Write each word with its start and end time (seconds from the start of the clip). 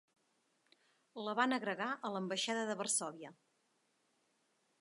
La 1.27 1.35
van 1.41 1.53
agregar 1.57 1.91
a 2.09 2.13
l'ambaixada 2.15 2.65
de 2.71 2.79
Varsòvia. 2.83 3.33